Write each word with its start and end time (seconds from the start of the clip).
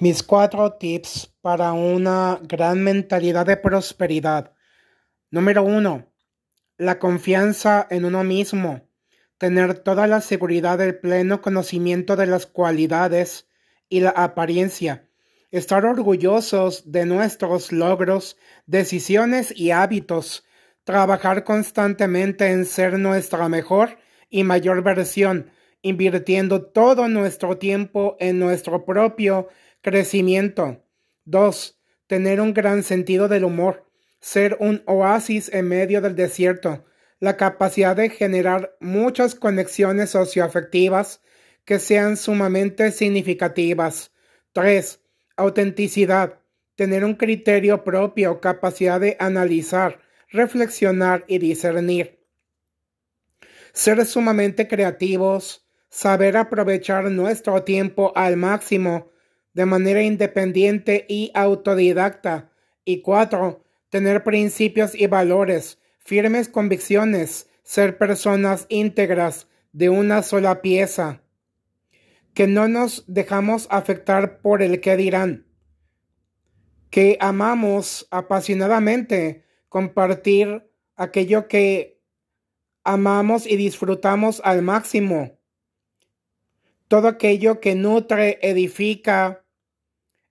Mis 0.00 0.22
cuatro 0.22 0.72
tips 0.72 1.30
para 1.42 1.74
una 1.74 2.40
gran 2.42 2.82
mentalidad 2.82 3.44
de 3.44 3.58
prosperidad. 3.58 4.54
Número 5.30 5.62
uno, 5.62 6.06
la 6.78 6.98
confianza 6.98 7.86
en 7.90 8.06
uno 8.06 8.24
mismo. 8.24 8.88
Tener 9.36 9.74
toda 9.80 10.06
la 10.06 10.22
seguridad 10.22 10.78
del 10.78 10.98
pleno 10.98 11.42
conocimiento 11.42 12.16
de 12.16 12.24
las 12.24 12.46
cualidades 12.46 13.46
y 13.90 14.00
la 14.00 14.08
apariencia. 14.08 15.06
Estar 15.50 15.84
orgullosos 15.84 16.90
de 16.90 17.04
nuestros 17.04 17.70
logros, 17.70 18.38
decisiones 18.64 19.52
y 19.54 19.70
hábitos. 19.70 20.46
Trabajar 20.84 21.44
constantemente 21.44 22.50
en 22.50 22.64
ser 22.64 22.98
nuestra 22.98 23.50
mejor 23.50 23.98
y 24.30 24.44
mayor 24.44 24.82
versión, 24.82 25.50
invirtiendo 25.82 26.62
todo 26.62 27.06
nuestro 27.06 27.58
tiempo 27.58 28.16
en 28.18 28.38
nuestro 28.38 28.86
propio 28.86 29.48
Crecimiento. 29.82 30.84
2. 31.24 31.80
Tener 32.06 32.42
un 32.42 32.52
gran 32.52 32.82
sentido 32.82 33.28
del 33.28 33.44
humor. 33.44 33.90
Ser 34.20 34.58
un 34.60 34.82
oasis 34.84 35.50
en 35.54 35.68
medio 35.68 36.02
del 36.02 36.14
desierto. 36.14 36.84
La 37.18 37.38
capacidad 37.38 37.96
de 37.96 38.10
generar 38.10 38.76
muchas 38.80 39.34
conexiones 39.34 40.10
socioafectivas 40.10 41.22
que 41.64 41.78
sean 41.78 42.18
sumamente 42.18 42.92
significativas. 42.92 44.12
3. 44.52 45.00
Autenticidad. 45.38 46.40
Tener 46.74 47.02
un 47.02 47.14
criterio 47.14 47.82
propio, 47.82 48.38
capacidad 48.42 49.00
de 49.00 49.16
analizar, 49.18 50.02
reflexionar 50.28 51.24
y 51.26 51.38
discernir. 51.38 52.22
Ser 53.72 54.04
sumamente 54.04 54.68
creativos, 54.68 55.66
saber 55.88 56.36
aprovechar 56.36 57.04
nuestro 57.04 57.62
tiempo 57.62 58.12
al 58.14 58.36
máximo, 58.36 59.10
de 59.52 59.66
manera 59.66 60.02
independiente 60.02 61.06
y 61.08 61.30
autodidacta. 61.34 62.50
Y 62.84 63.02
cuatro, 63.02 63.64
tener 63.88 64.24
principios 64.24 64.94
y 64.94 65.06
valores, 65.06 65.78
firmes 65.98 66.48
convicciones, 66.48 67.48
ser 67.62 67.98
personas 67.98 68.66
íntegras 68.68 69.48
de 69.72 69.88
una 69.88 70.22
sola 70.22 70.62
pieza. 70.62 71.22
Que 72.34 72.46
no 72.46 72.68
nos 72.68 73.04
dejamos 73.06 73.66
afectar 73.70 74.40
por 74.40 74.62
el 74.62 74.80
que 74.80 74.96
dirán. 74.96 75.46
Que 76.90 77.16
amamos 77.20 78.06
apasionadamente 78.10 79.44
compartir 79.68 80.64
aquello 80.96 81.48
que 81.48 82.00
amamos 82.84 83.46
y 83.46 83.56
disfrutamos 83.56 84.40
al 84.44 84.62
máximo 84.62 85.39
todo 86.90 87.06
aquello 87.06 87.60
que 87.60 87.76
nutre, 87.76 88.40
edifica 88.42 89.44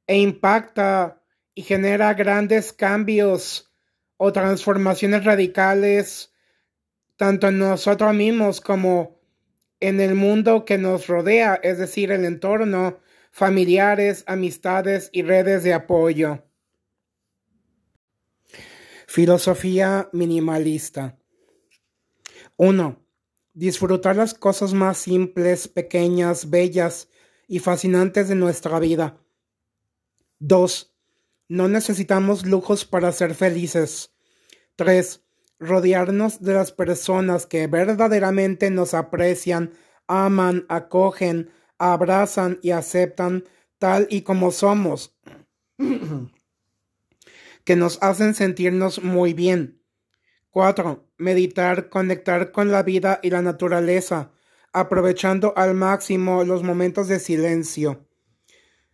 e 0.05 0.17
impacta 0.17 1.23
y 1.55 1.61
genera 1.61 2.13
grandes 2.13 2.73
cambios 2.73 3.73
o 4.17 4.33
transformaciones 4.33 5.23
radicales, 5.23 6.33
tanto 7.15 7.47
en 7.47 7.59
nosotros 7.59 8.13
mismos 8.13 8.59
como 8.59 9.21
en 9.79 10.01
el 10.01 10.15
mundo 10.15 10.65
que 10.65 10.77
nos 10.77 11.07
rodea, 11.07 11.57
es 11.63 11.77
decir, 11.77 12.11
el 12.11 12.25
entorno, 12.25 12.99
familiares, 13.31 14.25
amistades 14.27 15.09
y 15.13 15.21
redes 15.21 15.63
de 15.63 15.73
apoyo. 15.73 16.43
Filosofía 19.07 20.09
minimalista. 20.11 21.17
1 22.57 23.08
disfrutar 23.53 24.15
las 24.15 24.33
cosas 24.33 24.73
más 24.73 24.97
simples, 24.97 25.67
pequeñas, 25.67 26.49
bellas 26.49 27.09
y 27.47 27.59
fascinantes 27.59 28.29
de 28.29 28.35
nuestra 28.35 28.79
vida. 28.79 29.17
2. 30.39 30.93
No 31.49 31.67
necesitamos 31.67 32.45
lujos 32.45 32.85
para 32.85 33.11
ser 33.11 33.35
felices. 33.35 34.13
3. 34.75 35.21
Rodearnos 35.59 36.41
de 36.41 36.53
las 36.53 36.71
personas 36.71 37.45
que 37.45 37.67
verdaderamente 37.67 38.69
nos 38.69 38.93
aprecian, 38.93 39.73
aman, 40.07 40.65
acogen, 40.69 41.49
abrazan 41.77 42.59
y 42.61 42.71
aceptan 42.71 43.43
tal 43.77 44.07
y 44.09 44.21
como 44.21 44.51
somos, 44.51 45.17
que 47.63 47.75
nos 47.75 47.97
hacen 48.01 48.35
sentirnos 48.35 49.01
muy 49.01 49.33
bien. 49.33 49.78
4. 50.59 51.07
Meditar, 51.17 51.87
conectar 51.87 52.51
con 52.51 52.69
la 52.69 52.83
vida 52.83 53.21
y 53.23 53.29
la 53.29 53.41
naturaleza, 53.41 54.33
aprovechando 54.73 55.53
al 55.55 55.73
máximo 55.73 56.43
los 56.43 56.63
momentos 56.63 57.07
de 57.07 57.21
silencio. 57.21 58.05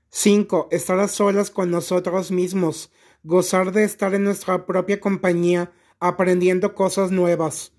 5. 0.10 0.68
Estar 0.70 1.00
a 1.00 1.08
solas 1.08 1.50
con 1.50 1.72
nosotros 1.72 2.30
mismos, 2.30 2.92
gozar 3.24 3.72
de 3.72 3.84
estar 3.84 4.14
en 4.14 4.26
nuestra 4.26 4.68
propia 4.68 5.00
compañía, 5.00 5.72
aprendiendo 6.00 6.76
cosas 6.76 7.10
nuevas. 7.10 7.74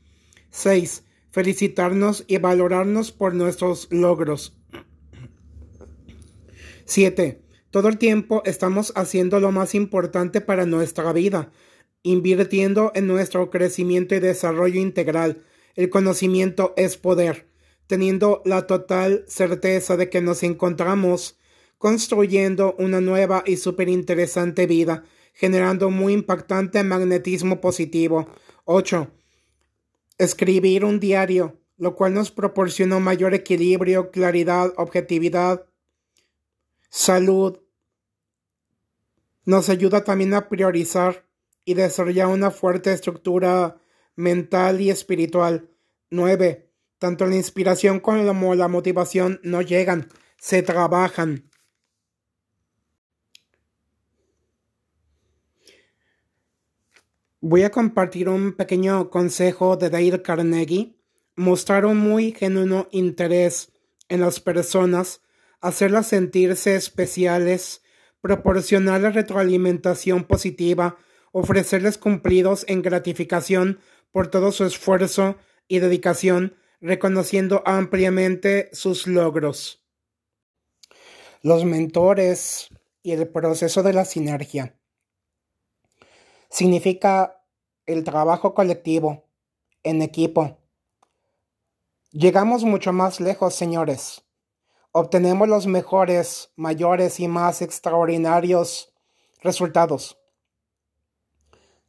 6. 0.51 1.05
Felicitarnos 1.31 2.25
y 2.27 2.39
valorarnos 2.39 3.13
por 3.13 3.35
nuestros 3.35 3.87
logros. 3.93 4.59
7. 6.87 7.41
Todo 7.71 7.87
el 7.87 7.99
tiempo 7.99 8.43
estamos 8.47 8.93
haciendo 8.97 9.39
lo 9.39 9.53
más 9.53 9.77
importante 9.77 10.41
para 10.41 10.67
nuestra 10.67 11.13
vida, 11.13 11.53
invirtiendo 12.07 12.93
en 12.95 13.09
nuestro 13.09 13.51
crecimiento 13.51 14.15
y 14.15 14.21
desarrollo 14.21 14.81
integral. 14.81 15.43
El 15.75 15.91
conocimiento 15.91 16.73
es 16.77 16.97
poder, 16.97 17.49
teniendo 17.89 18.43
la 18.45 18.69
total 18.69 19.25
certeza 19.27 19.97
de 19.97 20.09
que 20.09 20.21
nos 20.21 20.45
encontramos 20.45 21.37
construyendo 21.79 22.77
una 22.79 23.01
nueva 23.01 23.43
y 23.45 23.57
súper 23.57 23.89
interesante 23.89 24.69
vida, 24.69 25.05
generando 25.35 25.91
muy 25.91 26.13
impactante 26.13 26.85
magnetismo 26.85 27.61
positivo. 27.61 28.29
8. 28.67 29.11
Escribir 30.19 30.85
un 30.85 31.01
diario, 31.01 31.59
lo 31.77 31.97
cual 31.97 32.15
nos 32.15 32.31
proporciona 32.31 33.01
mayor 33.01 33.35
equilibrio, 33.35 34.13
claridad, 34.13 34.73
objetividad, 34.77 35.67
salud. 36.89 37.59
Nos 39.45 39.69
ayuda 39.69 40.05
también 40.05 40.35
a 40.35 40.49
priorizar 40.49 41.26
y 41.67 41.75
desarrollar 41.75 42.29
una 42.29 42.51
fuerte 42.51 42.93
estructura 42.93 43.77
mental 44.15 44.81
y 44.81 44.89
espiritual. 44.89 45.69
9. 46.11 46.71
Tanto 46.99 47.27
la 47.27 47.37
inspiración 47.37 48.01
como 48.01 48.55
la 48.55 48.69
motivación 48.69 49.41
no 49.43 49.61
llegan, 49.61 50.09
se 50.39 50.63
trabajan. 50.63 51.51
Voy 57.41 57.65
a 57.65 57.71
compartir 57.71 58.29
un 58.29 58.53
pequeño 58.53 59.11
consejo 59.11 59.77
de 59.77 59.91
Dale 59.91 60.23
Carnegie. 60.23 60.97
Mostrar 61.35 61.85
un 61.85 61.99
muy 61.99 62.33
genuino 62.33 62.89
interés 62.93 63.73
en 64.09 64.21
las 64.21 64.41
personas, 64.41 65.21
hacerlas 65.61 66.07
sentirse 66.07 66.77
especiales, 66.77 67.83
proporcionar 68.21 69.03
retroalimentación 69.03 70.25
positiva 70.25 70.97
ofrecerles 71.39 71.99
cumplidos 71.99 72.65
en 72.67 72.81
gratificación 72.81 73.79
por 74.11 74.29
todo 74.29 74.53
su 74.53 74.65
esfuerzo 74.65 75.37
y 75.69 75.81
dedicación, 75.81 76.57
reconociendo 76.81 77.63
ampliamente 77.67 78.71
sus 78.73 79.07
logros. 79.07 79.85
Los 81.43 81.67
mentores 81.67 82.71
y 83.03 83.13
el 83.13 83.29
proceso 83.29 83.83
de 83.83 83.93
la 83.93 84.07
sinergia. 84.07 84.79
Significa 86.49 87.45
el 87.85 88.03
trabajo 88.03 88.55
colectivo, 88.55 89.29
en 89.83 90.01
equipo. 90.01 90.57
Llegamos 92.13 92.65
mucho 92.65 92.95
más 92.95 93.21
lejos, 93.21 93.55
señores. 93.55 94.25
Obtenemos 94.91 95.49
los 95.49 95.67
mejores, 95.67 96.51
mayores 96.57 97.21
y 97.21 97.29
más 97.29 97.61
extraordinarios 97.61 98.95
resultados. 99.43 100.19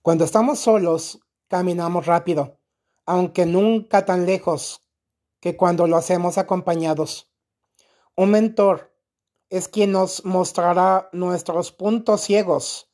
Cuando 0.08 0.24
estamos 0.24 0.60
solos, 0.60 1.20
caminamos 1.50 2.06
rápido, 2.06 2.62
aunque 3.06 3.46
nunca 3.46 4.06
tan 4.06 4.26
lejos 4.26 4.88
que 5.42 5.58
cuando 5.58 5.86
lo 5.86 5.98
hacemos 5.98 6.38
acompañados. 6.38 7.30
Un 8.16 8.32
mentor 8.32 8.96
es 9.50 9.68
quien 9.68 9.92
nos 9.92 10.24
mostrará 10.24 11.10
nuestros 11.12 11.74
puntos 11.74 12.22
ciegos, 12.22 12.90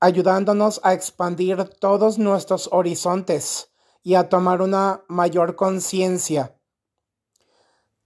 ayudándonos 0.00 0.80
a 0.82 0.94
expandir 0.94 1.62
todos 1.78 2.18
nuestros 2.18 2.70
horizontes 2.72 3.70
y 4.02 4.14
a 4.14 4.30
tomar 4.30 4.62
una 4.62 5.04
mayor 5.08 5.56
conciencia. 5.56 6.58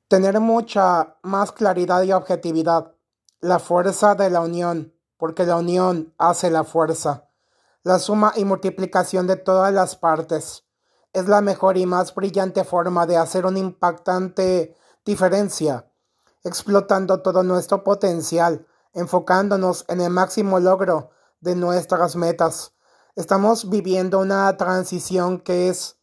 Tener 0.08 0.40
mucha 0.40 1.18
más 1.22 1.52
claridad 1.52 2.02
y 2.02 2.10
objetividad. 2.10 2.96
La 3.38 3.60
fuerza 3.60 4.16
de 4.16 4.28
la 4.28 4.40
unión, 4.40 4.92
porque 5.18 5.46
la 5.46 5.54
unión 5.54 6.12
hace 6.18 6.50
la 6.50 6.64
fuerza. 6.64 7.27
La 7.88 7.98
suma 7.98 8.34
y 8.36 8.44
multiplicación 8.44 9.26
de 9.26 9.36
todas 9.36 9.72
las 9.72 9.96
partes 9.96 10.66
es 11.14 11.26
la 11.26 11.40
mejor 11.40 11.78
y 11.78 11.86
más 11.86 12.14
brillante 12.14 12.62
forma 12.62 13.06
de 13.06 13.16
hacer 13.16 13.46
una 13.46 13.60
impactante 13.60 14.76
diferencia, 15.06 15.90
explotando 16.44 17.22
todo 17.22 17.42
nuestro 17.42 17.82
potencial 17.82 18.66
enfocándonos 18.92 19.86
en 19.88 20.02
el 20.02 20.10
máximo 20.10 20.60
logro 20.60 21.12
de 21.40 21.54
nuestras 21.54 22.14
metas. 22.14 22.74
Estamos 23.16 23.70
viviendo 23.70 24.18
una 24.18 24.54
transición 24.58 25.40
que 25.40 25.70
es 25.70 25.96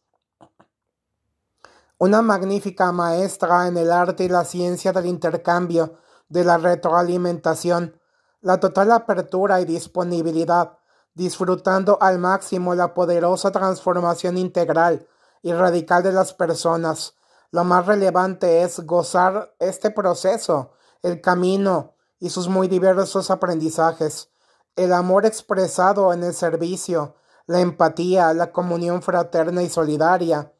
una 1.98 2.20
magnífica 2.20 2.90
maestra 2.90 3.68
en 3.68 3.76
el 3.76 3.92
arte 3.92 4.24
y 4.24 4.28
la 4.28 4.44
ciencia 4.44 4.92
del 4.92 5.06
intercambio, 5.06 5.94
de 6.28 6.42
la 6.42 6.58
retroalimentación, 6.58 8.00
la 8.40 8.58
total 8.58 8.90
apertura 8.90 9.60
y 9.60 9.64
disponibilidad, 9.66 10.80
disfrutando 11.16 11.98
al 12.00 12.18
máximo 12.18 12.74
la 12.74 12.94
poderosa 12.94 13.50
transformación 13.50 14.36
integral 14.36 15.08
y 15.42 15.52
radical 15.52 16.02
de 16.02 16.12
las 16.12 16.34
personas. 16.34 17.14
Lo 17.50 17.64
más 17.64 17.86
relevante 17.86 18.62
es 18.62 18.80
gozar 18.80 19.54
este 19.58 19.90
proceso, 19.90 20.72
el 21.02 21.22
camino 21.22 21.94
y 22.20 22.30
sus 22.30 22.48
muy 22.48 22.68
diversos 22.68 23.30
aprendizajes, 23.30 24.28
el 24.76 24.92
amor 24.92 25.24
expresado 25.24 26.12
en 26.12 26.22
el 26.22 26.34
servicio, 26.34 27.16
la 27.46 27.60
empatía, 27.60 28.34
la 28.34 28.52
comunión 28.52 29.00
fraterna 29.00 29.62
y 29.62 29.70
solidaria, 29.70 30.52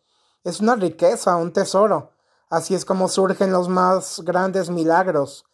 es 0.42 0.60
una 0.60 0.76
riqueza, 0.76 1.36
un 1.36 1.52
tesoro. 1.52 2.12
Así 2.48 2.74
es 2.74 2.84
como 2.84 3.08
surgen 3.08 3.52
los 3.52 3.68
más 3.68 4.20
grandes 4.24 4.70
milagros. 4.70 5.44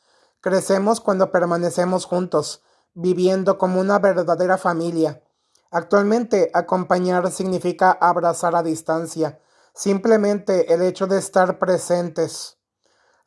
Crecemos 0.43 1.01
cuando 1.01 1.33
permanecemos 1.33 2.05
juntos, 2.05 2.63
viviendo 2.95 3.59
como 3.59 3.81
una 3.81 3.99
verdadera 3.99 4.59
familia. 4.59 5.23
Actualmente, 5.71 6.51
acompañar 6.53 7.31
significa 7.31 7.91
abrazar 7.93 8.55
a 8.55 8.63
distancia, 8.63 9.41
simplemente 9.75 10.73
el 10.75 10.83
hecho 10.83 11.07
de 11.07 11.19
estar 11.19 11.59
presentes. 11.59 12.59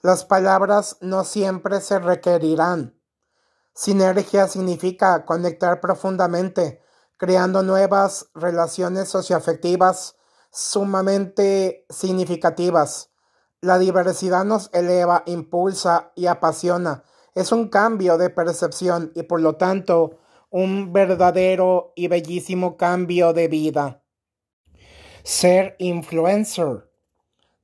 Las 0.02 0.26
palabras 0.26 0.98
no 1.02 1.24
siempre 1.24 1.82
se 1.82 1.98
requerirán. 1.98 3.00
Sinergia 3.74 4.48
significa 4.48 5.26
conectar 5.26 5.82
profundamente, 5.82 6.82
creando 7.18 7.64
nuevas 7.64 8.28
relaciones 8.36 9.10
socioafectivas 9.10 10.16
sumamente 10.52 11.86
significativas. 11.90 13.10
La 13.60 13.78
diversidad 13.78 14.46
nos 14.46 14.70
eleva, 14.74 15.24
impulsa 15.26 16.12
y 16.16 16.28
apasiona. 16.28 17.04
Es 17.36 17.52
un 17.52 17.68
cambio 17.68 18.18
de 18.18 18.30
percepción 18.30 19.12
y 19.14 19.24
por 19.24 19.42
lo 19.42 19.58
tanto 19.58 20.20
un 20.50 20.94
verdadero 20.94 21.92
y 21.94 22.08
bellísimo 22.08 22.78
cambio 22.78 23.34
de 23.34 23.50
vida. 23.50 24.02
Ser 25.24 25.76
influencer. 25.80 26.90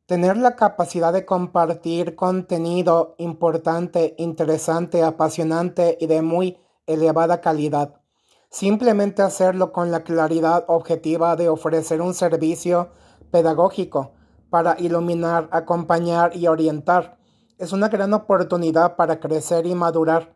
Tener 0.08 0.36
la 0.36 0.58
capacidad 0.58 1.14
de 1.14 1.26
compartir 1.26 2.16
contenido 2.16 3.16
importante, 3.18 4.14
interesante, 4.18 5.04
apasionante 5.04 5.98
y 6.02 6.08
de 6.08 6.22
muy 6.22 6.58
elevada 6.86 7.40
calidad. 7.40 8.02
Simplemente 8.50 9.22
hacerlo 9.22 9.72
con 9.72 9.90
la 9.90 10.04
claridad 10.04 10.66
objetiva 10.68 11.38
de 11.38 11.48
ofrecer 11.48 12.02
un 12.02 12.14
servicio 12.14 12.90
pedagógico 13.32 14.12
para 14.50 14.78
iluminar, 14.78 15.48
acompañar 15.54 16.36
y 16.36 16.48
orientar. 16.48 17.21
Es 17.62 17.72
una 17.74 17.90
gran 17.90 18.12
oportunidad 18.16 18.96
para 18.96 19.20
crecer 19.20 19.68
y 19.68 19.76
madurar. 19.76 20.36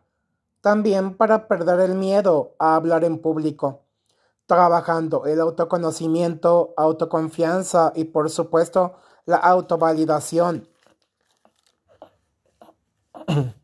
También 0.60 1.16
para 1.16 1.48
perder 1.48 1.80
el 1.80 1.96
miedo 1.96 2.54
a 2.60 2.76
hablar 2.76 3.02
en 3.02 3.18
público. 3.18 3.82
Trabajando 4.46 5.26
el 5.26 5.40
autoconocimiento, 5.40 6.72
autoconfianza 6.76 7.90
y 7.96 8.04
por 8.04 8.30
supuesto 8.30 8.94
la 9.24 9.38
autovalidación. 9.38 10.68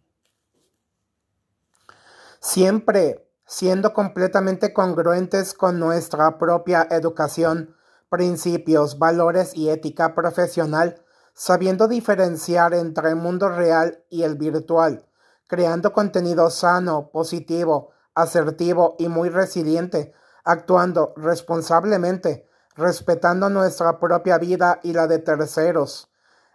Siempre 2.41 3.31
siendo 3.47 3.93
completamente 3.93 4.73
congruentes 4.73 5.55
con 5.55 5.79
nuestra 5.79 6.37
propia 6.37 6.89
educación, 6.91 7.77
principios, 8.09 8.99
valores 8.99 9.57
y 9.57 9.69
ética 9.69 10.17
profesional, 10.17 11.02
sabiendo 11.35 11.89
diferenciar 11.89 12.75
entre 12.75 13.11
el 13.11 13.17
mundo 13.17 13.49
real 13.49 14.05
y 14.11 14.23
el 14.23 14.37
virtual, 14.37 15.07
creando 15.49 15.93
contenido 15.93 16.51
sano, 16.51 17.11
positivo, 17.11 17.91
asertivo 18.15 18.97
y 18.99 19.09
muy 19.09 19.29
resiliente, 19.29 20.13
actuando 20.45 21.15
responsablemente, 21.17 22.49
respetando 22.75 23.49
nuestra 23.49 23.99
propia 23.99 24.39
vida 24.39 24.81
y 24.83 24.93
la 24.93 25.07
de 25.07 25.19
terceros, 25.19 26.11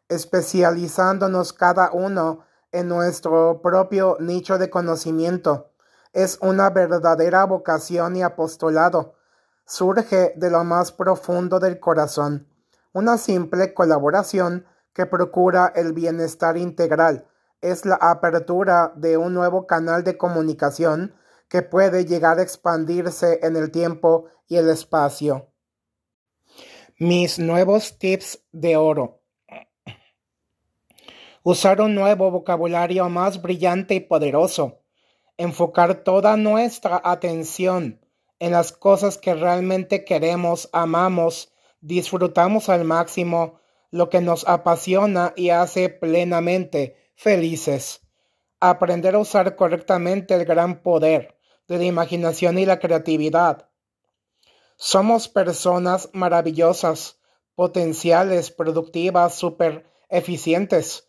especializándonos 0.10 1.54
cada 1.54 1.92
uno 1.92 2.46
en 2.72 2.88
nuestro 2.88 3.62
propio 3.62 4.18
nicho 4.20 4.58
de 4.58 4.70
conocimiento, 4.70 5.72
es 6.14 6.40
una 6.42 6.70
verdadera 6.70 7.46
vocación 7.46 8.16
y 8.16 8.24
apostolado. 8.24 9.16
Surge 9.66 10.34
de 10.36 10.50
lo 10.50 10.64
más 10.64 10.92
profundo 10.92 11.60
del 11.60 11.80
corazón, 11.80 12.48
una 12.98 13.18
simple 13.18 13.74
colaboración 13.74 14.66
que 14.94 15.06
procura 15.06 15.72
el 15.76 15.94
bienestar 15.94 16.58
integral. 16.58 17.28
Es 17.62 17.86
la 17.86 17.96
apertura 17.96 18.92
de 18.96 19.18
un 19.18 19.34
nuevo 19.34 19.68
canal 19.68 20.04
de 20.04 20.18
comunicación 20.18 21.14
que 21.48 21.62
puede 21.62 22.06
llegar 22.06 22.40
a 22.40 22.42
expandirse 22.42 23.40
en 23.44 23.56
el 23.56 23.70
tiempo 23.70 24.26
y 24.48 24.58
el 24.58 24.70
espacio. 24.70 25.52
Mis 27.00 27.38
nuevos 27.38 28.00
tips 28.00 28.44
de 28.52 28.76
oro. 28.76 29.22
Usar 31.44 31.82
un 31.82 31.94
nuevo 31.94 32.32
vocabulario 32.32 33.08
más 33.10 33.42
brillante 33.42 33.94
y 33.94 34.00
poderoso 34.00 34.82
enfocar 35.38 36.04
toda 36.04 36.36
nuestra 36.36 37.00
atención 37.04 38.02
en 38.40 38.52
las 38.52 38.72
cosas 38.72 39.18
que 39.18 39.36
realmente 39.36 40.04
queremos, 40.04 40.70
amamos, 40.74 41.54
disfrutamos 41.88 42.68
al 42.68 42.84
máximo, 42.84 43.60
lo 43.92 44.10
que 44.10 44.20
nos 44.20 44.46
apasiona 44.48 45.34
y 45.38 45.50
hace 45.52 45.88
plenamente 45.90 46.98
felices. 47.16 48.02
Aprender 48.60 49.16
a 49.16 49.20
usar 49.20 49.56
correctamente 49.56 50.34
el 50.36 50.44
gran 50.44 50.82
poder 50.82 51.38
de 51.68 51.78
la 51.78 51.86
imaginación 51.86 52.58
y 52.58 52.66
la 52.66 52.80
creatividad. 52.80 53.70
Somos 54.76 55.30
personas 55.30 56.10
maravillosas, 56.14 57.20
potenciales, 57.56 58.52
productivas, 58.52 59.36
súper 59.36 59.86
eficientes. 60.10 61.08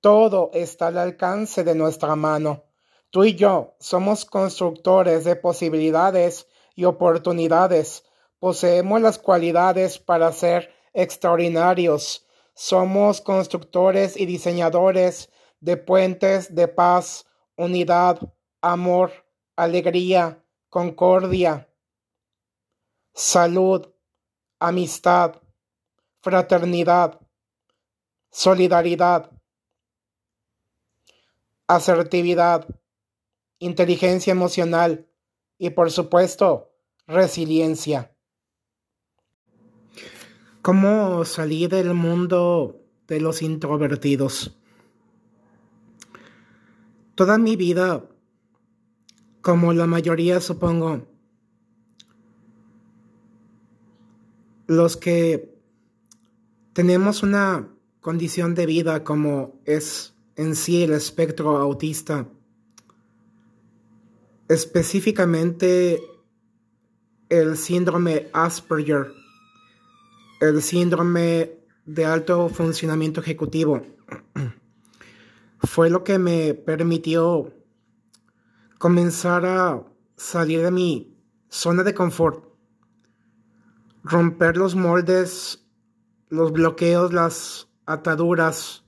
Todo 0.00 0.50
está 0.54 0.86
al 0.88 0.98
alcance 0.98 1.64
de 1.64 1.74
nuestra 1.74 2.14
mano. 2.14 2.64
Tú 3.10 3.24
y 3.24 3.34
yo 3.34 3.74
somos 3.80 4.24
constructores 4.24 5.24
de 5.24 5.34
posibilidades 5.34 6.46
y 6.76 6.84
oportunidades. 6.84 8.04
Poseemos 8.40 9.00
las 9.00 9.18
cualidades 9.18 9.98
para 9.98 10.32
ser 10.32 10.74
extraordinarios. 10.92 12.26
Somos 12.54 13.20
constructores 13.20 14.16
y 14.16 14.26
diseñadores 14.26 15.30
de 15.60 15.76
puentes 15.76 16.54
de 16.54 16.66
paz, 16.66 17.26
unidad, 17.56 18.18
amor, 18.60 19.12
alegría, 19.54 20.42
concordia, 20.68 21.68
salud, 23.14 23.88
amistad, 24.58 25.36
fraternidad, 26.20 27.20
solidaridad, 28.30 29.30
asertividad 31.68 32.66
inteligencia 33.60 34.32
emocional 34.32 35.06
y 35.58 35.70
por 35.70 35.90
supuesto 35.90 36.72
resiliencia. 37.06 38.09
¿Cómo 40.62 41.24
salí 41.24 41.68
del 41.68 41.94
mundo 41.94 42.84
de 43.08 43.18
los 43.18 43.40
introvertidos? 43.40 44.54
Toda 47.14 47.38
mi 47.38 47.56
vida, 47.56 48.04
como 49.40 49.72
la 49.72 49.86
mayoría 49.86 50.38
supongo, 50.38 51.06
los 54.66 54.98
que 54.98 55.58
tenemos 56.74 57.22
una 57.22 57.68
condición 58.00 58.54
de 58.54 58.66
vida 58.66 59.02
como 59.02 59.60
es 59.64 60.14
en 60.36 60.54
sí 60.56 60.82
el 60.82 60.92
espectro 60.92 61.56
autista, 61.56 62.28
específicamente 64.48 66.02
el 67.30 67.56
síndrome 67.56 68.28
Asperger, 68.34 69.19
el 70.40 70.62
síndrome 70.62 71.58
de 71.84 72.04
alto 72.04 72.48
funcionamiento 72.48 73.20
ejecutivo, 73.20 73.82
fue 75.58 75.90
lo 75.90 76.02
que 76.02 76.18
me 76.18 76.54
permitió 76.54 77.52
comenzar 78.78 79.44
a 79.44 79.84
salir 80.16 80.62
de 80.62 80.70
mi 80.70 81.16
zona 81.48 81.82
de 81.82 81.94
confort, 81.94 82.44
romper 84.02 84.56
los 84.56 84.74
moldes, 84.74 85.66
los 86.30 86.52
bloqueos, 86.52 87.12
las 87.12 87.68
ataduras, 87.84 88.84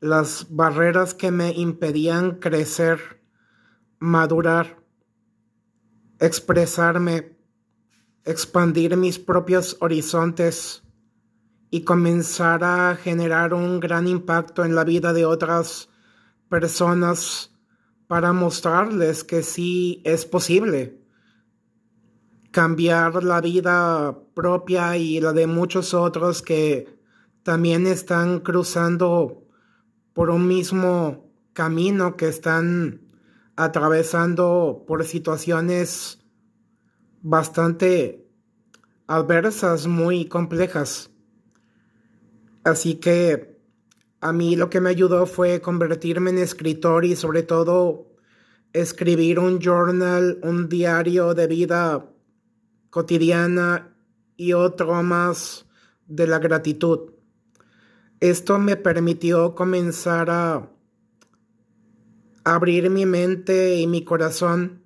las 0.00 0.46
barreras 0.50 1.14
que 1.14 1.30
me 1.32 1.50
impedían 1.50 2.36
crecer 2.36 3.20
madurar, 3.98 4.80
expresarme, 6.20 7.37
expandir 8.28 8.96
mis 8.96 9.18
propios 9.18 9.78
horizontes 9.80 10.82
y 11.70 11.82
comenzar 11.82 12.62
a 12.62 12.94
generar 12.94 13.54
un 13.54 13.80
gran 13.80 14.06
impacto 14.06 14.64
en 14.64 14.74
la 14.74 14.84
vida 14.84 15.14
de 15.14 15.24
otras 15.24 15.88
personas 16.50 17.54
para 18.06 18.32
mostrarles 18.32 19.24
que 19.24 19.42
sí 19.42 20.02
es 20.04 20.26
posible 20.26 21.00
cambiar 22.50 23.24
la 23.24 23.40
vida 23.40 24.18
propia 24.34 24.96
y 24.96 25.20
la 25.20 25.32
de 25.32 25.46
muchos 25.46 25.94
otros 25.94 26.42
que 26.42 26.98
también 27.42 27.86
están 27.86 28.40
cruzando 28.40 29.46
por 30.12 30.28
un 30.28 30.46
mismo 30.46 31.30
camino, 31.54 32.16
que 32.16 32.28
están 32.28 33.00
atravesando 33.56 34.84
por 34.86 35.04
situaciones 35.04 36.18
bastante 37.22 38.28
adversas, 39.06 39.86
muy 39.86 40.26
complejas. 40.26 41.10
Así 42.64 42.96
que 42.96 43.58
a 44.20 44.32
mí 44.32 44.56
lo 44.56 44.68
que 44.68 44.80
me 44.80 44.90
ayudó 44.90 45.26
fue 45.26 45.60
convertirme 45.60 46.30
en 46.30 46.38
escritor 46.38 47.04
y 47.04 47.16
sobre 47.16 47.42
todo 47.42 48.08
escribir 48.72 49.38
un 49.38 49.60
journal, 49.60 50.38
un 50.42 50.68
diario 50.68 51.34
de 51.34 51.46
vida 51.46 52.10
cotidiana 52.90 53.96
y 54.36 54.52
otro 54.52 55.02
más 55.02 55.66
de 56.06 56.26
la 56.26 56.38
gratitud. 56.38 57.12
Esto 58.20 58.58
me 58.58 58.76
permitió 58.76 59.54
comenzar 59.54 60.30
a 60.30 60.70
abrir 62.44 62.90
mi 62.90 63.06
mente 63.06 63.76
y 63.76 63.86
mi 63.86 64.04
corazón, 64.04 64.82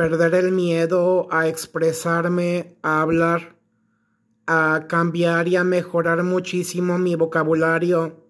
perder 0.00 0.34
el 0.34 0.52
miedo 0.52 1.28
a 1.30 1.46
expresarme, 1.46 2.74
a 2.80 3.02
hablar, 3.02 3.58
a 4.46 4.86
cambiar 4.88 5.46
y 5.46 5.56
a 5.56 5.62
mejorar 5.62 6.22
muchísimo 6.22 6.96
mi 6.96 7.16
vocabulario, 7.16 8.26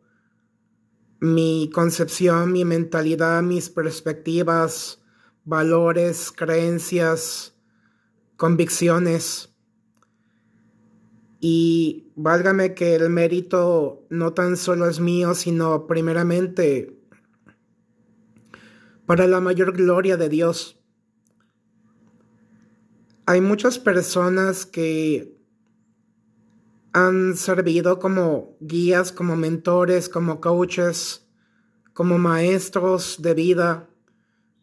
mi 1.21 1.71
concepción, 1.73 2.51
mi 2.51 2.65
mentalidad, 2.65 3.41
mis 3.45 3.71
perspectivas, 3.71 5.01
valores, 5.45 6.33
creencias, 6.33 7.55
convicciones. 8.37 9.55
Y 11.39 12.11
válgame 12.17 12.75
que 12.75 12.97
el 12.97 13.11
mérito 13.11 14.09
no 14.11 14.33
tan 14.33 14.57
solo 14.57 14.89
es 14.89 14.99
mío, 14.99 15.37
sino 15.37 15.87
primeramente 15.87 16.99
para 19.07 19.29
la 19.29 19.39
mayor 19.39 19.71
gloria 19.77 20.17
de 20.17 20.29
Dios. 20.29 20.80
Hay 23.31 23.41
muchas 23.41 23.79
personas 23.79 24.67
que 24.67 25.39
han 26.93 27.37
servido 27.37 28.01
como 28.01 28.57
guías, 28.59 29.13
como 29.13 29.37
mentores, 29.37 30.09
como 30.09 30.41
coaches, 30.41 31.29
como 31.93 32.19
maestros 32.19 33.23
de 33.23 33.35
vida 33.35 33.89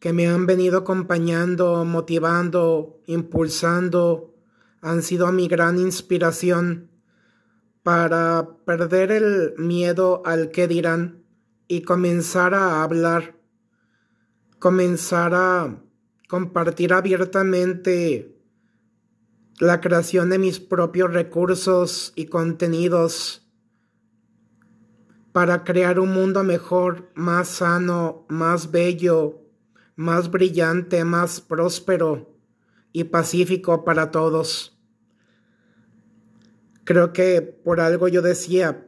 que 0.02 0.12
me 0.12 0.28
han 0.28 0.46
venido 0.48 0.80
acompañando, 0.80 1.86
motivando, 1.86 3.00
impulsando, 3.06 4.36
han 4.82 5.02
sido 5.02 5.32
mi 5.32 5.48
gran 5.48 5.80
inspiración 5.80 6.92
para 7.84 8.50
perder 8.66 9.14
el 9.14 9.54
miedo 9.58 10.24
al 10.26 10.52
que 10.52 10.68
dirán 10.68 11.24
y 11.70 11.84
comenzar 11.84 12.54
a 12.54 12.84
hablar, 12.84 13.34
comenzar 14.60 15.34
a 15.36 15.82
compartir 16.28 16.92
abiertamente 16.92 18.34
la 19.60 19.82
creación 19.82 20.30
de 20.30 20.38
mis 20.38 20.60
propios 20.60 21.14
recursos 21.14 22.14
y 22.16 22.26
contenidos 22.26 23.48
para 25.32 25.64
crear 25.64 26.00
un 26.00 26.14
mundo 26.14 26.44
mejor, 26.44 27.12
más 27.16 27.48
sano, 27.48 28.26
más 28.30 28.72
bello, 28.72 29.42
más 29.96 30.32
brillante, 30.32 31.04
más 31.04 31.42
próspero 31.42 32.36
y 32.92 33.06
pacífico 33.06 33.84
para 33.84 34.12
todos. 34.12 34.80
Creo 36.84 37.14
que 37.14 37.42
por 37.42 37.82
algo 37.82 38.08
yo 38.08 38.22
decía 38.22 38.88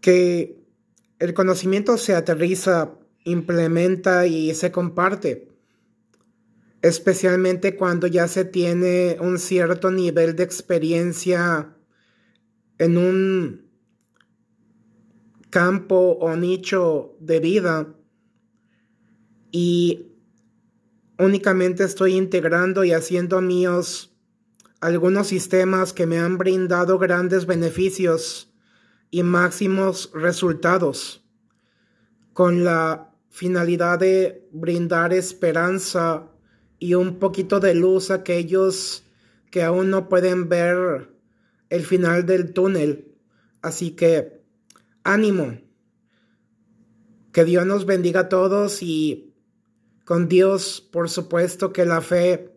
que 0.00 0.64
el 1.18 1.34
conocimiento 1.34 1.96
se 1.96 2.14
aterriza, 2.14 2.94
implementa 3.24 4.26
y 4.26 4.54
se 4.54 4.70
comparte, 4.70 5.47
especialmente 6.82 7.76
cuando 7.76 8.06
ya 8.06 8.28
se 8.28 8.44
tiene 8.44 9.16
un 9.20 9.38
cierto 9.38 9.90
nivel 9.90 10.36
de 10.36 10.44
experiencia 10.44 11.74
en 12.78 12.96
un 12.96 13.68
campo 15.50 16.16
o 16.20 16.36
nicho 16.36 17.16
de 17.20 17.40
vida. 17.40 17.94
Y 19.50 20.12
únicamente 21.18 21.84
estoy 21.84 22.14
integrando 22.14 22.84
y 22.84 22.92
haciendo 22.92 23.40
míos 23.40 24.14
algunos 24.80 25.26
sistemas 25.26 25.92
que 25.92 26.06
me 26.06 26.18
han 26.18 26.38
brindado 26.38 26.98
grandes 26.98 27.46
beneficios 27.46 28.52
y 29.10 29.22
máximos 29.24 30.10
resultados 30.14 31.24
con 32.32 32.62
la 32.62 33.12
finalidad 33.30 33.98
de 33.98 34.48
brindar 34.52 35.12
esperanza 35.12 36.30
y 36.78 36.94
un 36.94 37.18
poquito 37.18 37.60
de 37.60 37.74
luz 37.74 38.10
a 38.10 38.14
aquellos 38.14 39.04
que 39.50 39.62
aún 39.62 39.90
no 39.90 40.08
pueden 40.08 40.48
ver 40.48 41.10
el 41.70 41.84
final 41.84 42.26
del 42.26 42.52
túnel. 42.52 43.14
Así 43.62 43.92
que 43.92 44.42
ánimo. 45.04 45.58
Que 47.32 47.44
Dios 47.44 47.66
nos 47.66 47.86
bendiga 47.86 48.20
a 48.20 48.28
todos 48.28 48.82
y 48.82 49.34
con 50.04 50.28
Dios, 50.28 50.80
por 50.80 51.10
supuesto 51.10 51.72
que 51.72 51.84
la 51.84 52.00
fe, 52.00 52.54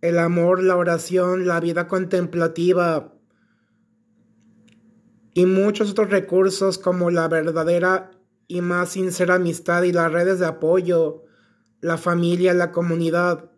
el 0.00 0.18
amor, 0.18 0.62
la 0.62 0.76
oración, 0.76 1.46
la 1.46 1.60
vida 1.60 1.88
contemplativa 1.88 3.16
y 5.36 5.44
muchos 5.44 5.90
otros 5.90 6.08
recursos 6.08 6.78
como 6.78 7.10
la 7.10 7.28
verdadera 7.28 8.10
y 8.48 8.62
más 8.62 8.90
sincera 8.90 9.34
amistad 9.34 9.82
y 9.82 9.92
las 9.92 10.10
redes 10.10 10.38
de 10.38 10.46
apoyo, 10.46 11.25
la 11.86 11.96
familia, 11.96 12.52
la 12.52 12.72
comunidad, 12.72 13.50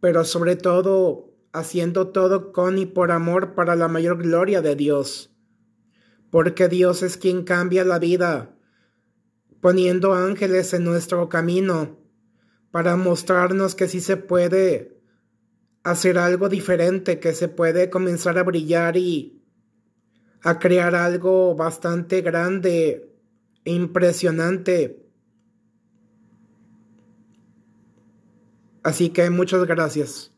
pero 0.00 0.24
sobre 0.24 0.56
todo 0.56 1.32
haciendo 1.52 2.08
todo 2.08 2.52
con 2.52 2.78
y 2.78 2.86
por 2.86 3.10
amor 3.10 3.54
para 3.54 3.76
la 3.76 3.88
mayor 3.88 4.22
gloria 4.22 4.60
de 4.60 4.76
Dios 4.76 5.30
porque 6.30 6.68
Dios 6.68 7.02
es 7.02 7.16
quien 7.16 7.44
cambia 7.44 7.84
la 7.84 7.98
vida, 7.98 8.54
poniendo 9.60 10.14
ángeles 10.14 10.72
en 10.74 10.84
nuestro 10.84 11.28
camino 11.28 11.98
para 12.70 12.96
mostrarnos 12.96 13.74
que 13.74 13.88
sí 13.88 14.00
se 14.00 14.16
puede 14.16 15.00
hacer 15.84 16.18
algo 16.18 16.48
diferente, 16.48 17.18
que 17.18 17.32
se 17.32 17.48
puede 17.48 17.88
comenzar 17.88 18.38
a 18.38 18.42
brillar 18.42 18.96
y 18.96 19.42
a 20.42 20.58
crear 20.58 20.94
algo 20.94 21.54
bastante 21.54 22.20
grande 22.20 23.16
e 23.64 23.72
impresionante. 23.72 25.07
Así 28.82 29.10
que 29.10 29.30
muchas 29.30 29.64
gracias 29.64 30.32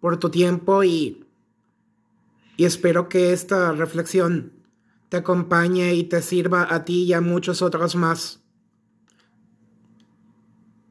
por 0.00 0.18
tu 0.18 0.30
tiempo 0.30 0.84
y, 0.84 1.26
y 2.56 2.64
espero 2.64 3.08
que 3.08 3.32
esta 3.32 3.72
reflexión 3.72 4.52
te 5.08 5.16
acompañe 5.18 5.94
y 5.94 6.04
te 6.04 6.22
sirva 6.22 6.74
a 6.74 6.84
ti 6.84 7.04
y 7.04 7.12
a 7.12 7.20
muchos 7.20 7.62
otros 7.62 7.96
más. 7.96 8.43